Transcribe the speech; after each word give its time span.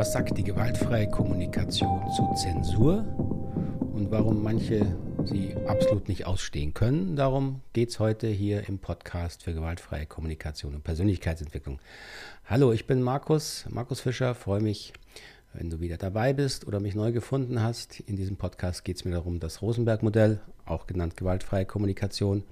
Was 0.00 0.12
sagt 0.12 0.38
die 0.38 0.44
gewaltfreie 0.44 1.10
Kommunikation 1.10 2.00
zu 2.16 2.26
Zensur 2.34 3.04
und 3.92 4.10
warum 4.10 4.42
manche 4.42 4.96
sie 5.26 5.54
absolut 5.66 6.08
nicht 6.08 6.26
ausstehen 6.26 6.72
können? 6.72 7.16
Darum 7.16 7.60
geht 7.74 7.90
es 7.90 8.00
heute 8.00 8.26
hier 8.26 8.66
im 8.66 8.78
Podcast 8.78 9.42
für 9.42 9.52
gewaltfreie 9.52 10.06
Kommunikation 10.06 10.74
und 10.74 10.84
Persönlichkeitsentwicklung. 10.84 11.80
Hallo, 12.46 12.72
ich 12.72 12.86
bin 12.86 13.02
Markus, 13.02 13.66
Markus 13.68 14.00
Fischer, 14.00 14.34
freue 14.34 14.62
mich, 14.62 14.94
wenn 15.52 15.68
du 15.68 15.80
wieder 15.80 15.98
dabei 15.98 16.32
bist 16.32 16.66
oder 16.66 16.80
mich 16.80 16.94
neu 16.94 17.12
gefunden 17.12 17.62
hast. 17.62 18.00
In 18.00 18.16
diesem 18.16 18.38
Podcast 18.38 18.86
geht 18.86 18.96
es 18.96 19.04
mir 19.04 19.10
darum, 19.10 19.38
das 19.38 19.60
Rosenberg-Modell, 19.60 20.40
auch 20.64 20.86
genannt 20.86 21.18
gewaltfreie 21.18 21.66
Kommunikation, 21.66 22.44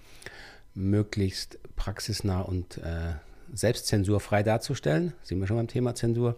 möglichst 0.74 1.58
praxisnah 1.76 2.42
und 2.42 2.76
äh, 2.76 3.14
selbstzensurfrei 3.52 4.42
darzustellen. 4.42 5.12
Sind 5.22 5.40
wir 5.40 5.46
schon 5.46 5.56
beim 5.56 5.68
Thema 5.68 5.94
Zensur. 5.94 6.36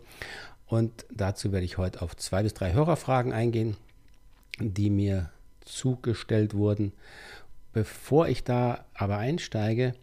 Und 0.71 1.05
dazu 1.13 1.51
werde 1.51 1.67
ich 1.67 1.79
heute 1.79 2.01
auf 2.01 2.17
zwei 2.17 2.45
bis 2.45 2.55
drei 2.55 2.73
Hörerfragen 2.73 3.33
eingehen, 3.33 3.77
die 4.61 4.89
mir 4.89 5.31
zugestellt 5.65 6.55
wurden. 6.55 6.93
Bevor 7.73 8.29
ich 8.29 8.45
da 8.45 8.85
aber 8.95 9.19
einsteige, 9.19 9.95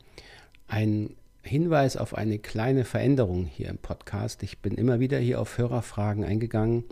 ein 0.67 1.15
Hinweis 1.41 1.95
auf 1.95 2.15
eine 2.15 2.37
kleine 2.37 2.83
Veränderung 2.83 3.45
hier 3.45 3.69
im 3.69 3.77
Podcast. 3.77 4.43
Ich 4.43 4.57
bin 4.57 4.75
immer 4.75 4.99
wieder 4.99 5.17
hier 5.19 5.39
auf 5.39 5.57
Hörerfragen 5.57 6.25
eingegangen 6.25 6.83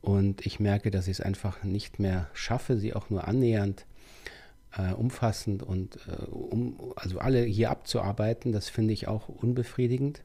und 0.00 0.46
ich 0.46 0.58
merke, 0.58 0.90
dass 0.90 1.06
ich 1.06 1.18
es 1.18 1.20
einfach 1.20 1.62
nicht 1.64 1.98
mehr 1.98 2.30
schaffe, 2.32 2.78
sie 2.78 2.94
auch 2.94 3.10
nur 3.10 3.28
annähernd 3.28 3.84
äh, 4.74 4.94
umfassend 4.94 5.62
und 5.62 5.98
äh, 6.08 6.30
um, 6.30 6.94
also 6.96 7.18
alle 7.18 7.42
hier 7.42 7.70
abzuarbeiten. 7.70 8.52
Das 8.52 8.70
finde 8.70 8.94
ich 8.94 9.06
auch 9.06 9.28
unbefriedigend. 9.28 10.22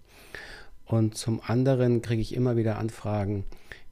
Und 0.88 1.18
zum 1.18 1.42
anderen 1.46 2.02
kriege 2.02 2.22
ich 2.22 2.34
immer 2.34 2.56
wieder 2.56 2.78
Anfragen, 2.78 3.44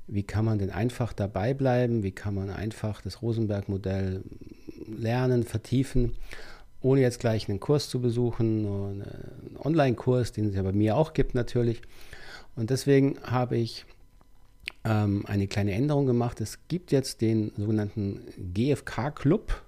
wie 0.08 0.24
kann 0.24 0.46
man 0.46 0.60
denn 0.60 0.70
einfach 0.70 1.14
dabei 1.14 1.54
bleiben, 1.54 2.04
wie 2.04 2.12
kann 2.12 2.36
man 2.36 2.50
einfach 2.50 3.02
das 3.02 3.22
Rosenberg-Modell 3.22 4.24
lernen, 4.88 5.44
vertiefen, 5.44 6.14
ohne 6.82 7.02
jetzt 7.02 7.20
gleich 7.20 7.50
einen 7.50 7.60
Kurs 7.60 7.90
zu 7.90 8.00
besuchen, 8.00 8.66
einen 8.66 9.58
Online-Kurs, 9.58 10.32
den 10.32 10.50
es 10.50 10.56
ja 10.56 10.62
bei 10.62 10.72
mir 10.72 10.96
auch 10.96 11.14
gibt 11.14 11.36
natürlich. 11.36 11.82
Und 12.56 12.70
deswegen 12.70 13.18
habe 13.24 13.58
ich 13.58 13.86
ähm, 14.86 15.26
eine 15.26 15.48
kleine 15.48 15.74
Änderung 15.74 16.06
gemacht. 16.06 16.40
Es 16.40 16.60
gibt 16.68 16.92
jetzt 16.92 17.22
den 17.22 17.52
sogenannten 17.58 18.22
GFK-Club. 18.54 19.62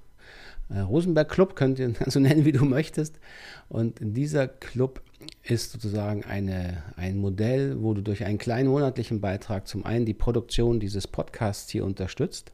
Äh, 0.69 0.79
Rosenberg 0.79 1.29
Club 1.29 1.55
könnt 1.55 1.79
ihr 1.79 1.93
so 2.05 2.19
nennen, 2.19 2.45
wie 2.45 2.51
du 2.51 2.63
möchtest. 2.63 3.19
Und 3.67 3.97
dieser 3.99 4.47
Club 4.47 5.01
ist 5.49 5.71
sozusagen 5.71 6.23
eine, 6.25 6.83
ein 6.95 7.17
Modell, 7.17 7.81
wo 7.81 7.93
du 7.93 8.01
durch 8.01 8.25
einen 8.25 8.37
kleinen 8.37 8.69
monatlichen 8.69 9.21
Beitrag 9.21 9.67
zum 9.67 9.85
einen 9.85 10.05
die 10.05 10.13
Produktion 10.13 10.79
dieses 10.79 11.07
Podcasts 11.07 11.69
hier 11.69 11.85
unterstützt 11.85 12.51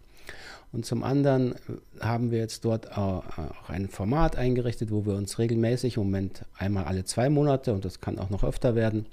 und 0.74 0.88
zum 0.88 1.04
anderen 1.04 1.54
haben 2.00 2.32
wir 2.32 2.40
jetzt 2.40 2.66
dort 2.66 2.98
auch 2.98 3.24
ein 3.68 3.88
Format 3.88 4.36
eingerichtet, 4.36 4.92
wo 4.92 5.06
wir 5.06 5.14
uns 5.14 5.38
regelmäßig, 5.38 5.98
im 5.98 6.04
Moment 6.04 6.46
einmal 6.58 6.86
alle 6.86 7.06
zwei 7.06 7.30
Monate 7.30 7.74
und 7.74 7.86
das 7.86 8.02
kann 8.02 8.18
auch 8.18 8.32
noch 8.32 8.44
öfter 8.44 8.74
werden, 8.74 9.06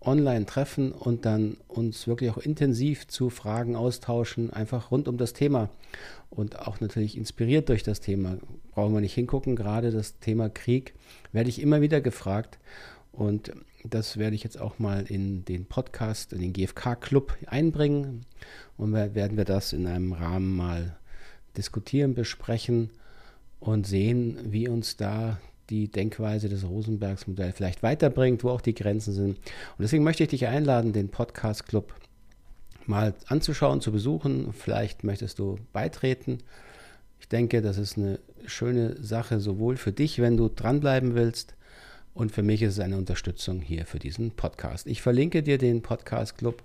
online 0.00 0.46
treffen 0.46 0.90
und 0.90 1.26
dann 1.26 1.58
uns 1.68 2.08
wirklich 2.08 2.30
auch 2.30 2.38
intensiv 2.38 3.06
zu 3.06 3.30
Fragen 3.30 3.76
austauschen, 3.76 4.52
einfach 4.52 4.90
rund 4.90 5.06
um 5.06 5.16
das 5.16 5.32
Thema 5.32 5.70
und 6.28 6.58
auch 6.58 6.80
natürlich 6.80 7.16
inspiriert 7.16 7.68
durch 7.68 7.84
das 7.84 8.00
Thema. 8.00 8.38
Brauchen 8.72 8.92
wir 8.92 9.00
nicht 9.00 9.14
hingucken, 9.14 9.54
gerade 9.54 9.92
das 9.92 10.18
Thema 10.18 10.48
Krieg 10.48 10.94
werde 11.30 11.50
ich 11.50 11.62
immer 11.62 11.82
wieder 11.82 12.00
gefragt 12.00 12.58
und 13.12 13.52
das 13.84 14.18
werde 14.18 14.36
ich 14.36 14.44
jetzt 14.44 14.60
auch 14.60 14.78
mal 14.78 15.04
in 15.06 15.44
den 15.44 15.66
Podcast, 15.66 16.32
in 16.32 16.40
den 16.40 16.52
GFK-Club 16.52 17.36
einbringen 17.46 18.26
und 18.76 18.92
werden 18.92 19.36
wir 19.36 19.44
das 19.44 19.72
in 19.72 19.86
einem 19.86 20.12
Rahmen 20.12 20.54
mal 20.54 20.96
diskutieren, 21.56 22.14
besprechen 22.14 22.90
und 23.58 23.86
sehen, 23.86 24.38
wie 24.44 24.68
uns 24.68 24.96
da 24.96 25.38
die 25.70 25.88
Denkweise 25.88 26.48
des 26.48 26.64
Rosenbergs 26.64 27.26
Modells 27.26 27.56
vielleicht 27.56 27.82
weiterbringt, 27.82 28.44
wo 28.44 28.50
auch 28.50 28.60
die 28.60 28.74
Grenzen 28.74 29.14
sind. 29.14 29.36
Und 29.38 29.80
deswegen 29.80 30.04
möchte 30.04 30.24
ich 30.24 30.30
dich 30.30 30.46
einladen, 30.46 30.92
den 30.92 31.08
Podcast 31.08 31.66
Club 31.66 31.94
mal 32.86 33.14
anzuschauen, 33.26 33.80
zu 33.80 33.92
besuchen. 33.92 34.52
Vielleicht 34.52 35.04
möchtest 35.04 35.38
du 35.38 35.58
beitreten. 35.72 36.38
Ich 37.20 37.28
denke, 37.28 37.62
das 37.62 37.78
ist 37.78 37.96
eine 37.96 38.18
schöne 38.46 39.00
Sache, 39.02 39.40
sowohl 39.40 39.76
für 39.76 39.92
dich, 39.92 40.18
wenn 40.20 40.36
du 40.36 40.48
dranbleiben 40.48 41.14
willst, 41.14 41.54
und 42.14 42.32
für 42.32 42.42
mich 42.42 42.62
ist 42.62 42.72
es 42.74 42.80
eine 42.80 42.96
Unterstützung 42.96 43.60
hier 43.60 43.84
für 43.86 43.98
diesen 43.98 44.30
Podcast. 44.32 44.86
Ich 44.86 45.02
verlinke 45.02 45.42
dir 45.42 45.58
den 45.58 45.82
Podcast 45.82 46.38
Club 46.38 46.62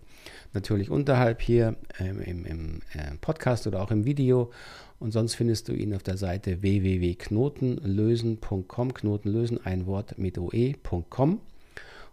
natürlich 0.54 0.90
unterhalb 0.90 1.42
hier 1.42 1.76
ähm, 2.00 2.22
im, 2.22 2.46
im 2.46 2.80
äh, 2.94 3.16
Podcast 3.22 3.68
oder 3.68 3.82
auch 3.82 3.92
im 3.92 4.06
Video. 4.06 4.52
Und 5.00 5.12
sonst 5.12 5.36
findest 5.36 5.68
du 5.68 5.74
ihn 5.74 5.94
auf 5.94 6.04
der 6.04 6.16
Seite 6.18 6.62
www.knotenlösen.com. 6.62 8.94
Knotenlösen, 8.94 9.66
ein 9.66 9.86
Wort 9.86 10.18
mit 10.18 10.38
oe.com. 10.38 11.42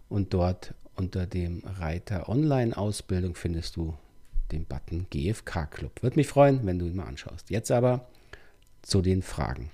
Und 0.09 0.33
dort 0.33 0.73
unter 0.95 1.25
dem 1.25 1.63
Reiter 1.65 2.27
Online-Ausbildung 2.29 3.35
findest 3.35 3.77
du 3.77 3.95
den 4.51 4.65
Button 4.65 5.07
GFK 5.09 5.71
Club. 5.71 6.03
Würde 6.03 6.17
mich 6.17 6.27
freuen, 6.27 6.65
wenn 6.65 6.77
du 6.77 6.85
ihn 6.85 6.97
mal 6.97 7.05
anschaust. 7.05 7.49
Jetzt 7.49 7.71
aber 7.71 8.07
zu 8.83 9.01
den 9.01 9.23
Fragen. 9.23 9.71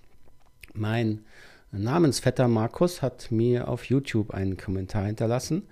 Mein 0.74 1.26
Namensvetter 1.72 2.48
Markus 2.48 3.02
hat 3.02 3.32
mir 3.32 3.68
auf 3.68 3.86
YouTube 3.86 4.34
einen 4.34 4.58
Kommentar 4.58 5.06
hinterlassen 5.06 5.68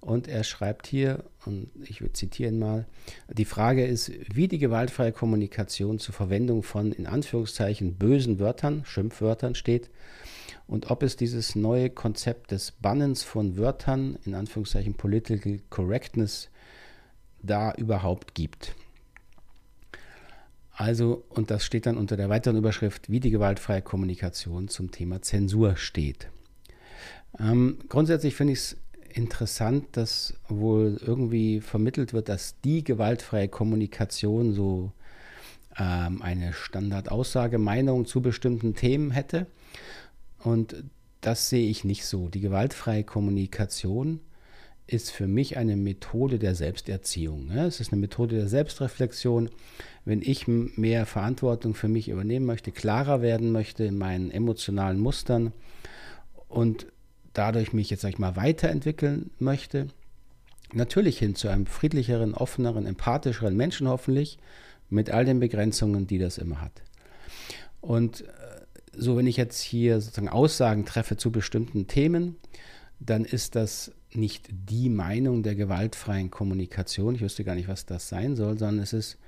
und 0.00 0.26
er 0.26 0.44
schreibt 0.44 0.86
hier, 0.86 1.24
und 1.44 1.70
ich 1.82 2.02
zitiere 2.14 2.50
ihn 2.50 2.58
mal, 2.58 2.86
die 3.28 3.44
Frage 3.44 3.84
ist, 3.84 4.10
wie 4.32 4.48
die 4.48 4.58
gewaltfreie 4.58 5.12
Kommunikation 5.12 5.98
zur 5.98 6.14
Verwendung 6.14 6.62
von 6.62 6.92
in 6.92 7.06
Anführungszeichen 7.06 7.94
bösen 7.94 8.38
Wörtern, 8.38 8.82
Schimpfwörtern 8.86 9.54
steht 9.54 9.90
und 10.66 10.90
ob 10.90 11.02
es 11.02 11.16
dieses 11.16 11.54
neue 11.54 11.90
Konzept 11.90 12.50
des 12.50 12.72
Bannens 12.72 13.22
von 13.22 13.58
Wörtern, 13.58 14.18
in 14.24 14.34
Anführungszeichen 14.34 14.94
Political 14.94 15.60
Correctness, 15.68 16.48
da 17.42 17.72
überhaupt 17.74 18.34
gibt. 18.34 18.74
Also, 20.74 21.24
und 21.28 21.50
das 21.50 21.64
steht 21.64 21.86
dann 21.86 21.98
unter 21.98 22.16
der 22.16 22.28
weiteren 22.28 22.56
Überschrift, 22.56 23.10
wie 23.10 23.20
die 23.20 23.30
gewaltfreie 23.30 23.82
Kommunikation 23.82 24.68
zum 24.68 24.90
Thema 24.90 25.20
Zensur 25.20 25.76
steht. 25.76 26.28
Ähm, 27.38 27.78
grundsätzlich 27.88 28.34
finde 28.34 28.54
ich 28.54 28.58
es 28.58 28.76
interessant, 29.14 29.88
dass 29.92 30.34
wohl 30.48 30.98
irgendwie 31.04 31.60
vermittelt 31.60 32.12
wird, 32.14 32.28
dass 32.28 32.58
die 32.60 32.82
gewaltfreie 32.82 33.48
Kommunikation 33.48 34.54
so 34.54 34.92
ähm, 35.78 36.22
eine 36.22 36.52
Standardaussage, 36.52 37.58
Meinung 37.58 38.06
zu 38.06 38.22
bestimmten 38.22 38.74
Themen 38.74 39.10
hätte. 39.10 39.46
Und 40.38 40.84
das 41.20 41.48
sehe 41.48 41.68
ich 41.68 41.84
nicht 41.84 42.06
so. 42.06 42.28
Die 42.28 42.40
gewaltfreie 42.40 43.04
Kommunikation 43.04 44.20
ist 44.86 45.10
für 45.10 45.26
mich 45.26 45.56
eine 45.56 45.76
Methode 45.76 46.38
der 46.38 46.54
Selbsterziehung. 46.54 47.50
Es 47.50 47.80
ist 47.80 47.92
eine 47.92 48.00
Methode 48.00 48.36
der 48.36 48.48
Selbstreflexion. 48.48 49.50
Wenn 50.04 50.22
ich 50.22 50.48
mehr 50.48 51.06
Verantwortung 51.06 51.74
für 51.74 51.88
mich 51.88 52.08
übernehmen 52.08 52.46
möchte, 52.46 52.72
klarer 52.72 53.22
werden 53.22 53.52
möchte 53.52 53.84
in 53.84 53.96
meinen 53.96 54.30
emotionalen 54.30 54.98
Mustern 54.98 55.52
und 56.48 56.86
dadurch 57.32 57.72
mich 57.72 57.90
jetzt, 57.90 58.02
sag 58.02 58.10
ich 58.10 58.18
mal, 58.18 58.36
weiterentwickeln 58.36 59.30
möchte, 59.38 59.88
natürlich 60.72 61.18
hin 61.18 61.34
zu 61.34 61.48
einem 61.48 61.66
friedlicheren, 61.66 62.34
offeneren, 62.34 62.86
empathischeren 62.86 63.56
Menschen 63.56 63.88
hoffentlich, 63.88 64.38
mit 64.90 65.10
all 65.10 65.24
den 65.24 65.40
Begrenzungen, 65.40 66.06
die 66.06 66.18
das 66.18 66.36
immer 66.36 66.60
hat. 66.60 66.82
Und 67.80 68.22
äh, 68.22 68.26
so, 68.94 69.16
wenn 69.16 69.26
ich 69.26 69.38
jetzt 69.38 69.60
hier 69.60 70.00
sozusagen 70.00 70.28
Aussagen 70.28 70.84
treffe 70.84 71.16
zu 71.16 71.32
bestimmten 71.32 71.86
Themen, 71.86 72.36
dann 73.00 73.24
ist 73.24 73.56
das 73.56 73.92
nicht 74.14 74.48
die 74.50 74.88
Meinung 74.88 75.42
der 75.42 75.54
gewaltfreien 75.54 76.30
Kommunikation. 76.30 77.14
Ich 77.14 77.22
wüsste 77.22 77.44
gar 77.44 77.54
nicht, 77.54 77.68
was 77.68 77.86
das 77.86 78.08
sein 78.08 78.36
soll, 78.36 78.58
sondern 78.58 78.80
es 78.80 78.92
ist 78.92 79.18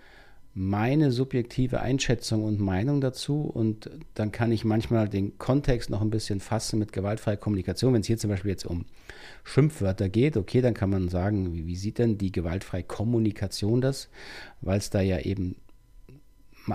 meine 0.56 1.10
subjektive 1.10 1.80
Einschätzung 1.80 2.44
und 2.44 2.60
Meinung 2.60 3.00
dazu 3.00 3.40
und 3.42 3.90
dann 4.14 4.30
kann 4.30 4.52
ich 4.52 4.64
manchmal 4.64 5.08
den 5.08 5.36
Kontext 5.36 5.90
noch 5.90 6.00
ein 6.00 6.10
bisschen 6.10 6.38
fassen 6.38 6.78
mit 6.78 6.92
gewaltfreier 6.92 7.36
Kommunikation. 7.36 7.92
Wenn 7.92 8.02
es 8.02 8.06
hier 8.06 8.18
zum 8.18 8.30
Beispiel 8.30 8.52
jetzt 8.52 8.64
um 8.64 8.84
Schimpfwörter 9.42 10.08
geht, 10.08 10.36
okay, 10.36 10.60
dann 10.60 10.74
kann 10.74 10.90
man 10.90 11.08
sagen, 11.08 11.52
wie, 11.52 11.66
wie 11.66 11.74
sieht 11.74 11.98
denn 11.98 12.18
die 12.18 12.30
gewaltfreie 12.30 12.84
Kommunikation 12.84 13.80
das? 13.80 14.08
Weil 14.60 14.78
es 14.78 14.90
da 14.90 15.00
ja 15.00 15.18
eben 15.18 15.56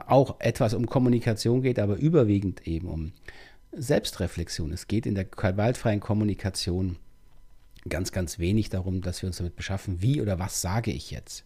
auch 0.07 0.39
etwas 0.39 0.73
um 0.73 0.85
Kommunikation 0.85 1.61
geht, 1.61 1.79
aber 1.79 1.95
überwiegend 1.95 2.67
eben 2.67 2.89
um 2.89 3.13
Selbstreflexion. 3.71 4.73
Es 4.73 4.87
geht 4.87 5.05
in 5.05 5.15
der 5.15 5.25
gewaltfreien 5.25 6.01
Kommunikation 6.01 6.97
ganz, 7.87 8.11
ganz 8.11 8.39
wenig 8.39 8.69
darum, 8.69 9.01
dass 9.01 9.21
wir 9.21 9.27
uns 9.27 9.37
damit 9.37 9.55
beschaffen, 9.55 10.01
wie 10.01 10.21
oder 10.21 10.39
was 10.39 10.61
sage 10.61 10.91
ich 10.91 11.11
jetzt. 11.11 11.45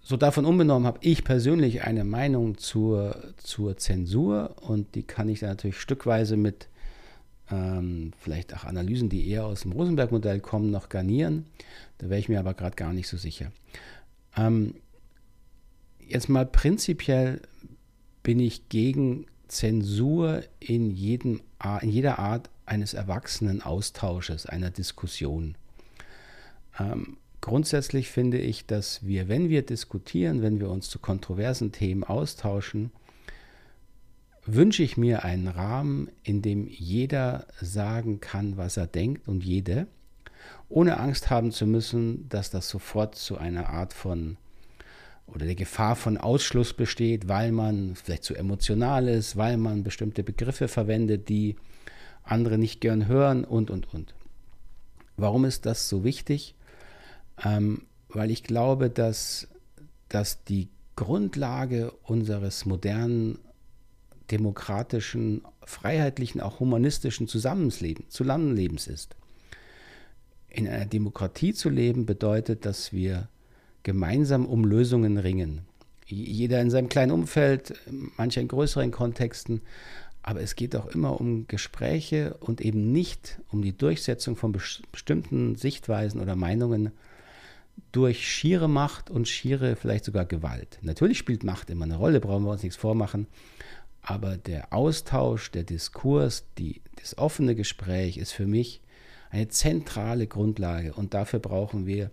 So 0.00 0.18
davon 0.18 0.44
unbenommen 0.44 0.86
habe 0.86 0.98
ich 1.00 1.24
persönlich 1.24 1.82
eine 1.82 2.04
Meinung 2.04 2.58
zur, 2.58 3.32
zur 3.38 3.78
Zensur 3.78 4.56
und 4.60 4.94
die 4.94 5.02
kann 5.02 5.30
ich 5.30 5.40
dann 5.40 5.48
natürlich 5.48 5.80
stückweise 5.80 6.36
mit 6.36 6.68
ähm, 7.50 8.12
vielleicht 8.18 8.54
auch 8.54 8.64
Analysen, 8.64 9.08
die 9.08 9.28
eher 9.28 9.46
aus 9.46 9.62
dem 9.62 9.72
Rosenberg-Modell 9.72 10.40
kommen, 10.40 10.70
noch 10.70 10.90
garnieren. 10.90 11.46
Da 11.98 12.10
wäre 12.10 12.20
ich 12.20 12.28
mir 12.28 12.38
aber 12.38 12.52
gerade 12.52 12.76
gar 12.76 12.92
nicht 12.92 13.08
so 13.08 13.16
sicher. 13.16 13.50
Ähm, 14.36 14.74
jetzt 16.06 16.28
mal 16.28 16.44
prinzipiell 16.44 17.40
bin 18.22 18.40
ich 18.40 18.68
gegen 18.68 19.26
Zensur 19.48 20.42
in, 20.60 20.90
jedem, 20.90 21.40
in 21.80 21.88
jeder 21.88 22.18
Art 22.18 22.50
eines 22.66 22.94
erwachsenen 22.94 23.62
Austausches, 23.62 24.46
einer 24.46 24.70
Diskussion. 24.70 25.56
Ähm, 26.78 27.16
grundsätzlich 27.40 28.10
finde 28.10 28.38
ich, 28.38 28.66
dass 28.66 29.06
wir, 29.06 29.28
wenn 29.28 29.48
wir 29.48 29.62
diskutieren, 29.62 30.42
wenn 30.42 30.60
wir 30.60 30.70
uns 30.70 30.88
zu 30.88 30.98
kontroversen 30.98 31.72
Themen 31.72 32.04
austauschen, 32.04 32.90
wünsche 34.46 34.82
ich 34.82 34.96
mir 34.96 35.24
einen 35.24 35.48
Rahmen, 35.48 36.10
in 36.22 36.42
dem 36.42 36.66
jeder 36.68 37.46
sagen 37.60 38.20
kann, 38.20 38.56
was 38.56 38.76
er 38.76 38.86
denkt 38.86 39.26
und 39.26 39.44
jede, 39.44 39.86
ohne 40.68 40.98
Angst 40.98 41.30
haben 41.30 41.50
zu 41.50 41.66
müssen, 41.66 42.28
dass 42.28 42.50
das 42.50 42.68
sofort 42.68 43.14
zu 43.14 43.38
einer 43.38 43.70
Art 43.70 43.92
von 43.92 44.36
oder 45.26 45.46
der 45.46 45.54
Gefahr 45.54 45.96
von 45.96 46.18
Ausschluss 46.18 46.74
besteht, 46.74 47.28
weil 47.28 47.50
man 47.50 47.94
vielleicht 47.96 48.24
zu 48.24 48.34
emotional 48.34 49.08
ist, 49.08 49.36
weil 49.36 49.56
man 49.56 49.82
bestimmte 49.82 50.22
Begriffe 50.22 50.68
verwendet, 50.68 51.30
die 51.30 51.56
andere 52.24 52.58
nicht 52.58 52.80
gern 52.80 53.06
hören 53.06 53.44
und, 53.44 53.70
und, 53.70 53.92
und. 53.92 54.14
Warum 55.16 55.44
ist 55.44 55.66
das 55.66 55.88
so 55.88 56.04
wichtig? 56.04 56.54
Ähm, 57.44 57.82
weil 58.08 58.30
ich 58.30 58.42
glaube, 58.42 58.90
dass, 58.90 59.48
dass 60.08 60.44
die 60.44 60.68
Grundlage 60.96 61.92
unseres 62.02 62.66
modernen, 62.66 63.38
demokratischen, 64.30 65.42
freiheitlichen, 65.64 66.40
auch 66.40 66.60
humanistischen 66.60 67.28
Zusammenlebens, 67.28 68.86
ist. 68.86 69.16
In 70.48 70.68
einer 70.68 70.86
Demokratie 70.86 71.52
zu 71.52 71.68
leben 71.68 72.06
bedeutet, 72.06 72.64
dass 72.64 72.92
wir 72.92 73.28
gemeinsam 73.82 74.46
um 74.46 74.64
Lösungen 74.64 75.18
ringen. 75.18 75.62
Jeder 76.06 76.60
in 76.60 76.70
seinem 76.70 76.88
kleinen 76.88 77.12
Umfeld, 77.12 77.74
manche 78.16 78.40
in 78.40 78.48
größeren 78.48 78.90
Kontexten, 78.90 79.62
aber 80.26 80.40
es 80.40 80.56
geht 80.56 80.74
auch 80.74 80.86
immer 80.86 81.20
um 81.20 81.46
Gespräche 81.48 82.34
und 82.40 82.62
eben 82.62 82.92
nicht 82.92 83.40
um 83.50 83.60
die 83.60 83.76
Durchsetzung 83.76 84.36
von 84.36 84.52
bestimmten 84.52 85.54
Sichtweisen 85.54 86.18
oder 86.18 86.34
Meinungen 86.34 86.92
durch 87.92 88.26
schiere 88.26 88.66
Macht 88.66 89.10
und 89.10 89.28
schiere 89.28 89.76
vielleicht 89.76 90.06
sogar 90.06 90.24
Gewalt. 90.24 90.78
Natürlich 90.80 91.18
spielt 91.18 91.44
Macht 91.44 91.68
immer 91.68 91.84
eine 91.84 91.96
Rolle, 91.96 92.20
brauchen 92.20 92.44
wir 92.44 92.52
uns 92.52 92.62
nichts 92.62 92.78
vormachen, 92.78 93.26
aber 94.00 94.38
der 94.38 94.72
Austausch, 94.72 95.50
der 95.50 95.64
Diskurs, 95.64 96.46
die, 96.56 96.80
das 96.96 97.18
offene 97.18 97.54
Gespräch 97.54 98.16
ist 98.16 98.32
für 98.32 98.46
mich 98.46 98.80
eine 99.28 99.48
zentrale 99.48 100.26
Grundlage 100.26 100.94
und 100.94 101.12
dafür 101.12 101.38
brauchen 101.38 101.84
wir 101.84 102.10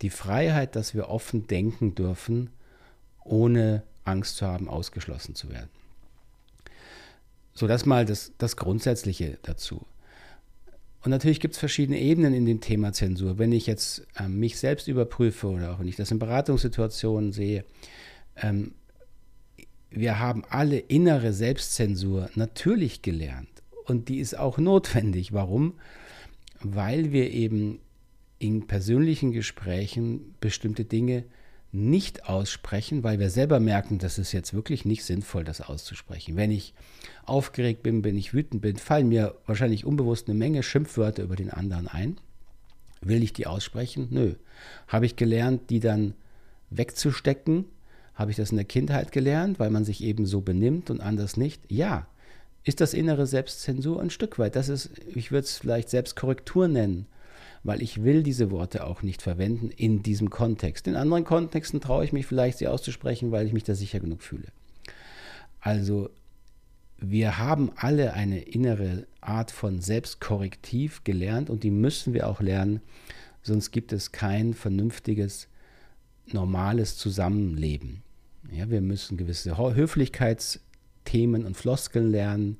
die 0.00 0.10
Freiheit, 0.10 0.76
dass 0.76 0.94
wir 0.94 1.08
offen 1.08 1.48
denken 1.48 1.96
dürfen, 1.96 2.50
ohne 3.24 3.82
Angst 4.04 4.36
zu 4.36 4.46
haben, 4.46 4.68
ausgeschlossen 4.68 5.34
zu 5.34 5.50
werden. 5.50 5.70
So, 7.58 7.66
das 7.66 7.86
mal 7.86 8.04
das, 8.04 8.30
das 8.38 8.56
Grundsätzliche 8.56 9.36
dazu. 9.42 9.84
Und 11.02 11.10
natürlich 11.10 11.40
gibt 11.40 11.54
es 11.54 11.58
verschiedene 11.58 11.98
Ebenen 11.98 12.32
in 12.32 12.46
dem 12.46 12.60
Thema 12.60 12.92
Zensur. 12.92 13.36
Wenn 13.38 13.50
ich 13.50 13.66
jetzt 13.66 14.06
ähm, 14.16 14.38
mich 14.38 14.60
selbst 14.60 14.86
überprüfe 14.86 15.48
oder 15.48 15.72
auch 15.72 15.80
wenn 15.80 15.88
ich 15.88 15.96
das 15.96 16.12
in 16.12 16.20
Beratungssituationen 16.20 17.32
sehe, 17.32 17.64
ähm, 18.36 18.74
wir 19.90 20.20
haben 20.20 20.44
alle 20.48 20.78
innere 20.78 21.32
Selbstzensur 21.32 22.30
natürlich 22.36 23.02
gelernt. 23.02 23.48
Und 23.86 24.08
die 24.08 24.20
ist 24.20 24.38
auch 24.38 24.58
notwendig. 24.58 25.32
Warum? 25.32 25.74
Weil 26.60 27.10
wir 27.10 27.32
eben 27.32 27.80
in 28.38 28.68
persönlichen 28.68 29.32
Gesprächen 29.32 30.36
bestimmte 30.40 30.84
Dinge 30.84 31.24
nicht 31.70 32.28
aussprechen, 32.28 33.04
weil 33.04 33.18
wir 33.18 33.30
selber 33.30 33.60
merken, 33.60 33.98
das 33.98 34.18
ist 34.18 34.32
jetzt 34.32 34.54
wirklich 34.54 34.84
nicht 34.84 35.04
sinnvoll, 35.04 35.44
das 35.44 35.60
auszusprechen. 35.60 36.36
Wenn 36.36 36.50
ich 36.50 36.72
aufgeregt 37.24 37.82
bin, 37.82 38.04
wenn 38.04 38.16
ich 38.16 38.32
wütend 38.32 38.62
bin, 38.62 38.76
fallen 38.76 39.08
mir 39.08 39.34
wahrscheinlich 39.46 39.84
unbewusst 39.84 40.28
eine 40.28 40.38
Menge 40.38 40.62
Schimpfwörter 40.62 41.22
über 41.22 41.36
den 41.36 41.50
anderen 41.50 41.86
ein. 41.86 42.18
Will 43.02 43.22
ich 43.22 43.32
die 43.32 43.46
aussprechen? 43.46 44.08
Nö. 44.10 44.34
Habe 44.88 45.06
ich 45.06 45.16
gelernt, 45.16 45.70
die 45.70 45.80
dann 45.80 46.14
wegzustecken? 46.70 47.66
Habe 48.14 48.30
ich 48.30 48.36
das 48.36 48.50
in 48.50 48.56
der 48.56 48.64
Kindheit 48.64 49.12
gelernt, 49.12 49.60
weil 49.60 49.70
man 49.70 49.84
sich 49.84 50.02
eben 50.02 50.26
so 50.26 50.40
benimmt 50.40 50.90
und 50.90 51.00
anders 51.00 51.36
nicht? 51.36 51.62
Ja. 51.70 52.08
Ist 52.64 52.80
das 52.80 52.94
innere 52.94 53.26
Selbstzensur 53.26 54.00
ein 54.00 54.10
Stück 54.10 54.38
weit? 54.38 54.56
Das 54.56 54.68
ist, 54.68 54.90
ich 55.14 55.30
würde 55.30 55.44
es 55.44 55.58
vielleicht 55.58 55.90
Selbstkorrektur 55.90 56.66
nennen 56.66 57.06
weil 57.62 57.82
ich 57.82 58.02
will 58.02 58.22
diese 58.22 58.50
Worte 58.50 58.86
auch 58.86 59.02
nicht 59.02 59.22
verwenden 59.22 59.70
in 59.70 60.02
diesem 60.02 60.30
Kontext. 60.30 60.86
In 60.86 60.96
anderen 60.96 61.24
Kontexten 61.24 61.80
traue 61.80 62.04
ich 62.04 62.12
mich 62.12 62.26
vielleicht, 62.26 62.58
sie 62.58 62.68
auszusprechen, 62.68 63.30
weil 63.32 63.46
ich 63.46 63.52
mich 63.52 63.64
da 63.64 63.74
sicher 63.74 64.00
genug 64.00 64.22
fühle. 64.22 64.48
Also 65.60 66.10
wir 66.98 67.38
haben 67.38 67.70
alle 67.76 68.12
eine 68.14 68.40
innere 68.40 69.06
Art 69.20 69.50
von 69.50 69.80
Selbstkorrektiv 69.80 71.04
gelernt 71.04 71.50
und 71.50 71.62
die 71.62 71.70
müssen 71.70 72.12
wir 72.12 72.28
auch 72.28 72.40
lernen, 72.40 72.80
sonst 73.42 73.70
gibt 73.70 73.92
es 73.92 74.12
kein 74.12 74.54
vernünftiges, 74.54 75.48
normales 76.26 76.96
Zusammenleben. 76.96 78.02
Ja, 78.50 78.70
wir 78.70 78.80
müssen 78.80 79.16
gewisse 79.16 79.56
Höflichkeitsthemen 79.56 81.44
und 81.44 81.56
Floskeln 81.56 82.10
lernen 82.10 82.58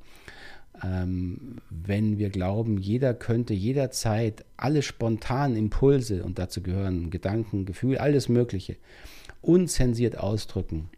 ähm, 0.85 1.57
wenn 1.71 2.19
wir 2.19 2.31
glauben, 2.31 2.79
jeder 2.79 3.15
könnte 3.15 3.55
jederzeit 3.55 4.45
alle 4.57 4.83
spontanen 4.83 5.57
Impulse, 5.57 6.25
und 6.25 6.39
dazu 6.39 6.63
gehören 6.63 7.11
Gedanken, 7.11 7.67
Gefühle, 7.67 8.01
alles 8.01 8.29
Mögliche, 8.29 8.77
unzensiert 9.41 10.19
ausdrücken, 10.19 10.91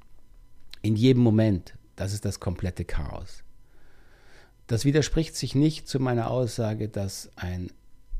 in 0.82 0.96
jedem 0.96 1.22
Moment, 1.22 1.74
das 1.96 2.12
ist 2.12 2.24
das 2.24 2.40
komplette 2.40 2.84
Chaos. 2.84 3.42
Das 4.66 4.84
widerspricht 4.84 5.36
sich 5.36 5.54
nicht 5.54 5.88
zu 5.88 5.98
meiner 6.00 6.30
Aussage, 6.30 6.88
dass 6.88 7.30
ein 7.36 7.70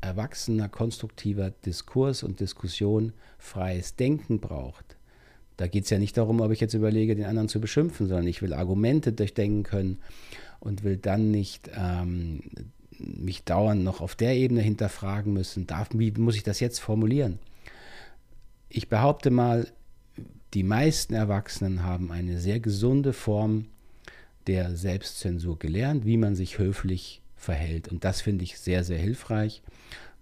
erwachsener, 0.01 0.67
konstruktiver 0.67 1.51
Diskurs 1.65 2.23
und 2.23 2.39
Diskussion 2.39 3.13
freies 3.37 3.95
Denken 3.95 4.39
braucht. 4.39 4.97
Da 5.57 5.67
geht 5.67 5.83
es 5.83 5.89
ja 5.91 5.99
nicht 5.99 6.17
darum, 6.17 6.41
ob 6.41 6.51
ich 6.51 6.59
jetzt 6.59 6.73
überlege, 6.73 7.15
den 7.15 7.25
anderen 7.25 7.47
zu 7.47 7.61
beschimpfen, 7.61 8.07
sondern 8.07 8.27
ich 8.27 8.41
will 8.41 8.53
Argumente 8.53 9.13
durchdenken 9.13 9.63
können 9.63 9.99
und 10.61 10.83
will 10.83 10.95
dann 10.95 11.31
nicht 11.31 11.69
ähm, 11.75 12.41
mich 12.97 13.43
dauernd 13.43 13.83
noch 13.83 13.99
auf 13.99 14.15
der 14.15 14.35
Ebene 14.35 14.61
hinterfragen 14.61 15.33
müssen, 15.33 15.67
darf, 15.67 15.89
wie 15.93 16.11
muss 16.11 16.35
ich 16.35 16.43
das 16.43 16.61
jetzt 16.61 16.79
formulieren? 16.79 17.39
Ich 18.69 18.87
behaupte 18.87 19.31
mal, 19.31 19.67
die 20.53 20.63
meisten 20.63 21.13
Erwachsenen 21.13 21.83
haben 21.83 22.11
eine 22.11 22.39
sehr 22.39 22.59
gesunde 22.59 23.11
Form 23.11 23.65
der 24.47 24.75
Selbstzensur 24.75 25.57
gelernt, 25.59 26.05
wie 26.05 26.17
man 26.17 26.35
sich 26.35 26.57
höflich 26.57 27.21
verhält. 27.35 27.87
Und 27.87 28.03
das 28.03 28.21
finde 28.21 28.43
ich 28.43 28.59
sehr, 28.59 28.83
sehr 28.83 28.99
hilfreich. 28.99 29.61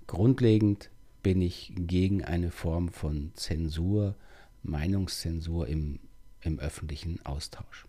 Grundlegend 0.07 0.89
bin 1.21 1.41
ich 1.41 1.73
gegen 1.75 2.23
eine 2.23 2.51
Form 2.51 2.89
von 2.89 3.31
Zensur, 3.35 4.15
Meinungszensur 4.63 5.67
im, 5.67 5.99
im 6.41 6.59
öffentlichen 6.59 7.23
Austausch. 7.25 7.85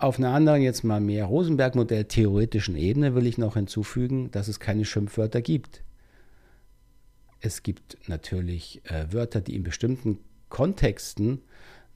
Auf 0.00 0.16
einer 0.16 0.32
anderen, 0.32 0.62
jetzt 0.62 0.84
mal 0.84 1.00
mehr 1.00 1.24
Rosenberg-Modell 1.24 2.04
theoretischen 2.04 2.76
Ebene 2.76 3.16
will 3.16 3.26
ich 3.26 3.36
noch 3.36 3.54
hinzufügen, 3.54 4.30
dass 4.30 4.46
es 4.46 4.60
keine 4.60 4.84
Schimpfwörter 4.84 5.42
gibt. 5.42 5.82
Es 7.40 7.64
gibt 7.64 7.98
natürlich 8.08 8.80
äh, 8.84 9.12
Wörter, 9.12 9.40
die 9.40 9.56
in 9.56 9.64
bestimmten 9.64 10.20
Kontexten 10.50 11.42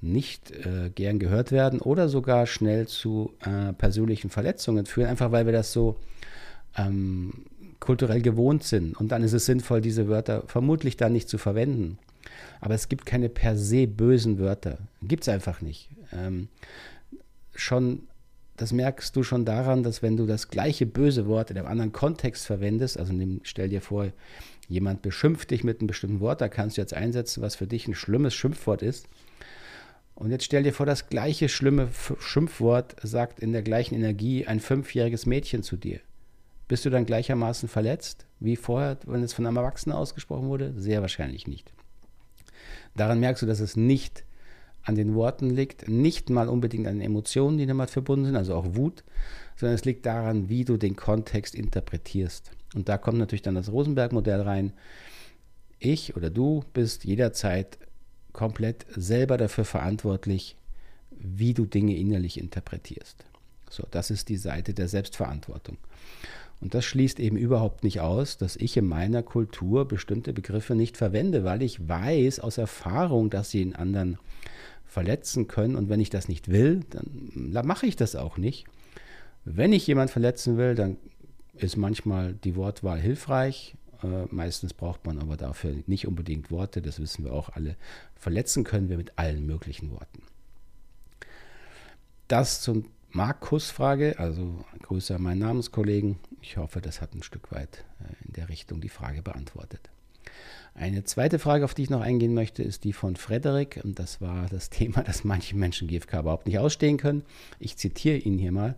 nicht 0.01 0.51
äh, 0.51 0.91
gern 0.93 1.21
gehört 1.21 1.53
werden 1.53 1.81
oder 1.81 2.09
sogar 2.09 2.49
schnell 2.49 2.89
zu 2.89 3.35
äh, 3.45 3.73
persönlichen 3.73 4.31
Verletzungen 4.31 4.85
führen, 4.85 5.07
einfach 5.07 5.31
weil 5.31 5.47
wir 5.47 5.53
das 5.53 5.73
so 5.73 5.97
ähm, 6.77 7.45
kulturell 7.79 8.21
gewohnt 8.21 8.65
sind. 8.65 8.97
Und 8.97 9.13
dann 9.13 9.23
ist 9.23 9.33
es 9.33 9.47
sinnvoll, 9.47 9.81
diese 9.81 10.09
Wörter 10.09 10.43
vermutlich 10.49 10.97
dann 10.97 11.13
nicht 11.13 11.29
zu 11.29 11.39
verwenden. 11.39 11.99
Aber 12.61 12.75
es 12.75 12.89
gibt 12.89 13.07
keine 13.07 13.29
per 13.29 13.57
se 13.57 13.87
bösen 13.87 14.41
Wörter. 14.41 14.79
Gibt 15.03 15.23
es 15.23 15.29
einfach 15.29 15.61
nicht. 15.61 15.89
Ähm, 16.13 16.49
schon, 17.63 18.09
das 18.57 18.73
merkst 18.73 19.15
du 19.17 19.23
schon 19.23 19.45
daran, 19.45 19.83
dass 19.83 20.03
wenn 20.03 20.17
du 20.17 20.27
das 20.27 20.49
gleiche 20.49 20.87
böse 20.87 21.27
Wort 21.27 21.51
in 21.51 21.59
einem 21.59 21.67
anderen 21.67 21.93
Kontext 21.93 22.47
verwendest, 22.47 22.99
also 22.99 23.13
nimm, 23.13 23.41
stell 23.45 23.69
dir 23.69 23.81
vor, 23.81 24.09
jemand 24.69 25.03
beschimpft 25.03 25.51
dich 25.51 25.65
mit 25.65 25.81
einem 25.81 25.87
bestimmten 25.87 26.21
Wort, 26.21 26.41
da 26.41 26.49
kannst 26.49 26.77
du 26.77 26.81
jetzt 26.81 26.95
einsetzen, 26.95 27.43
was 27.43 27.57
für 27.57 27.67
dich 27.67 27.89
ein 27.89 27.95
schlimmes 27.95 28.35
Schimpfwort 28.35 28.83
ist. 28.83 29.09
Und 30.15 30.31
jetzt 30.31 30.45
stell 30.45 30.63
dir 30.63 30.73
vor, 30.73 30.87
das 30.87 31.09
gleiche 31.09 31.49
schlimme 31.49 31.89
Schimpfwort 32.21 32.97
sagt 33.03 33.41
in 33.41 33.53
der 33.53 33.63
gleichen 33.63 33.95
Energie 33.95 34.47
ein 34.47 34.61
fünfjähriges 34.61 35.27
Mädchen 35.27 35.63
zu 35.63 35.77
dir. 35.77 36.01
Bist 36.69 36.85
du 36.85 36.91
dann 36.91 37.07
gleichermaßen 37.07 37.69
verletzt 37.69 38.27
wie 38.39 38.57
vorher, 38.57 38.99
wenn 39.07 39.23
es 39.23 39.33
von 39.33 39.47
einem 39.47 39.57
Erwachsenen 39.57 39.97
ausgesprochen 39.97 40.49
wurde? 40.49 40.75
Sehr 40.77 41.01
wahrscheinlich 41.01 41.47
nicht. 41.47 41.73
Daran 42.95 43.21
merkst 43.21 43.43
du, 43.43 43.47
dass 43.47 43.61
es 43.61 43.77
nicht 43.77 44.25
an 44.85 44.95
den 44.95 45.15
Worten 45.15 45.51
liegt, 45.51 45.89
nicht 45.89 46.31
mal 46.31 46.49
unbedingt 46.49 46.87
an 46.87 46.97
den 46.97 47.07
Emotionen, 47.07 47.59
die 47.59 47.67
damit 47.67 47.91
verbunden 47.91 48.27
sind, 48.27 48.37
also 48.37 48.55
auch 48.55 48.75
Wut, 48.75 49.05
sondern 49.57 49.75
es 49.75 49.85
liegt 49.85 50.07
daran, 50.07 50.49
wie 50.49 50.65
du 50.65 50.77
den 50.77 50.97
Kontext 50.97 51.55
interpretierst. 51.55 52.51
Und 52.75 52.89
da 52.89 52.99
kommt 52.99 53.19
natürlich 53.19 53.43
dann 53.43 53.55
das 53.55 53.71
Rosenberg-Modell 53.71 54.41
rein. 54.41 54.73
Ich 55.79 56.17
oder 56.17 56.31
du 56.31 56.65
bist 56.73 57.05
jederzeit 57.05 57.79
komplett 58.33 58.87
selber 58.97 59.37
dafür 59.37 59.65
verantwortlich, 59.65 60.57
wie 61.11 61.55
du 61.55 61.67
Dinge 61.67 61.97
innerlich 61.97 62.41
interpretierst. 62.41 63.25
So, 63.71 63.85
das 63.91 64.11
ist 64.11 64.29
die 64.29 64.37
Seite 64.37 64.75
der 64.75 64.89
Selbstverantwortung. 64.89 65.79
Und 66.61 66.75
das 66.75 66.85
schließt 66.85 67.19
eben 67.19 67.37
überhaupt 67.37 67.83
nicht 67.83 68.01
aus, 68.01 68.39
dass 68.39 68.57
ich 68.57 68.77
in 68.77 68.87
meiner 68.87 69.23
Kultur 69.23 69.87
bestimmte 69.87 70.33
Begriffe 70.33 70.75
nicht 70.75 70.97
verwende, 70.97 71.43
weil 71.43 71.61
ich 71.61 71.89
weiß 71.89 72.39
aus 72.39 72.57
Erfahrung, 72.57 73.31
dass 73.31 73.51
sie 73.51 73.65
den 73.65 73.75
anderen 73.75 74.19
verletzen 74.93 75.49
können. 75.49 75.75
Und 75.75 75.89
wenn 75.89 76.01
ich 76.01 76.11
das 76.11 76.29
nicht 76.29 76.49
will, 76.49 76.85
dann 76.91 77.67
mache 77.67 77.87
ich 77.87 77.97
das 77.97 78.15
auch 78.15 78.37
nicht. 78.37 78.67
Wenn 79.45 79.73
ich 79.73 79.87
jemand 79.87 80.11
verletzen 80.11 80.59
will, 80.59 80.75
dann 80.75 80.99
ist 81.55 81.79
manchmal 81.79 82.35
die 82.35 82.57
Wortwahl 82.57 83.01
hilfreich. 83.01 83.75
Äh, 84.03 84.27
meistens 84.31 84.75
braucht 84.75 85.07
man 85.07 85.19
aber 85.19 85.39
dafür 85.39 85.75
nicht 85.87 86.07
unbedingt 86.07 86.51
Worte, 86.51 86.83
das 86.83 87.01
wissen 87.01 87.25
wir 87.25 87.33
auch 87.33 87.49
alle. 87.49 87.77
Verletzen 88.17 88.65
können 88.65 88.91
wir 88.91 88.99
mit 88.99 89.19
allen 89.19 89.47
möglichen 89.47 89.91
Worten. 89.91 90.23
Das 92.29 92.61
zum 92.61 92.85
Markus-Frage, 93.13 94.19
also 94.19 94.63
Grüße 94.83 95.15
an 95.15 95.23
meinen 95.23 95.39
Namenskollegen. 95.39 96.19
Ich 96.43 96.59
hoffe, 96.59 96.83
das 96.83 97.01
hat 97.01 97.15
ein 97.15 97.23
Stück 97.23 97.51
weit 97.51 97.85
äh, 98.01 98.27
in 98.27 98.35
der 98.35 98.51
Richtung 98.51 98.83
die 98.83 98.91
Frage 98.91 99.23
beantwortet. 99.23 99.91
Eine 100.75 101.05
zweite 101.05 101.39
Frage, 101.39 101.65
auf 101.65 101.75
die 101.75 101.83
ich 101.83 101.91
noch 101.91 102.01
eingehen 102.01 102.33
möchte, 102.33 102.63
ist 102.63 102.85
die 102.85 102.93
von 102.93 103.17
Frederik. 103.17 103.81
Und 103.85 103.99
das 103.99 104.21
war 104.21 104.47
das 104.51 104.71
Thema, 104.71 105.03
dass 105.03 105.25
manche 105.25 105.57
Menschen 105.57 105.89
GFK 105.89 106.21
überhaupt 106.21 106.47
nicht 106.47 106.59
ausstehen 106.59 106.97
können. 106.97 107.23
Ich 107.59 107.77
zitiere 107.77 108.17
ihn 108.17 108.39
hier 108.39 108.53
mal. 108.53 108.75